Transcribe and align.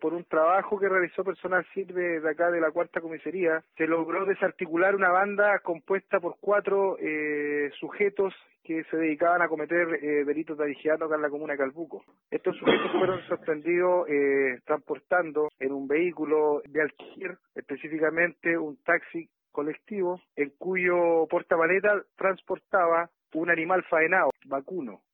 Por 0.00 0.14
un 0.14 0.24
trabajo 0.24 0.78
que 0.78 0.88
realizó 0.88 1.24
personal 1.24 1.66
sirve 1.74 2.20
de 2.20 2.30
acá 2.30 2.50
de 2.50 2.60
la 2.60 2.70
cuarta 2.70 3.00
comisaría, 3.00 3.62
se 3.76 3.86
logró 3.86 4.24
desarticular 4.24 4.94
una 4.94 5.10
banda 5.10 5.58
compuesta 5.60 6.20
por 6.20 6.36
cuatro 6.40 6.96
eh, 7.00 7.70
sujetos 7.78 8.34
que 8.62 8.84
se 8.84 8.96
dedicaban 8.96 9.40
a 9.40 9.48
cometer 9.48 9.88
eh, 10.02 10.24
delitos 10.24 10.58
de 10.58 10.66
vigilato 10.66 11.06
acá 11.06 11.16
en 11.16 11.22
la 11.22 11.30
comuna 11.30 11.54
de 11.54 11.58
Calbuco. 11.58 12.04
Estos 12.30 12.56
sujetos 12.58 12.92
fueron 12.92 13.20
sorprendidos 13.26 14.08
eh, 14.08 14.60
transportando 14.66 15.48
en 15.58 15.72
un 15.72 15.88
vehículo 15.88 16.62
de 16.68 16.82
alquiler, 16.82 17.38
específicamente 17.54 18.58
un 18.58 18.76
taxi 18.84 19.28
colectivo, 19.52 20.20
en 20.36 20.50
cuyo 20.58 21.26
portamaleta 21.28 22.02
transportaba 22.16 23.08
un 23.34 23.50
animal 23.50 23.82
faenado, 23.84 24.30
vacuno. 24.46 25.00